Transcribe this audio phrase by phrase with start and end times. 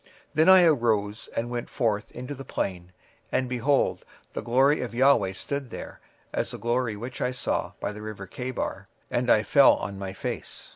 [0.01, 2.91] 26:003:023 Then I arose, and went forth into the plain:
[3.31, 5.99] and, behold, the glory of the LORD stood there,
[6.33, 9.99] as the glory which I saw by the river of Chebar: and I fell on
[9.99, 10.69] my face.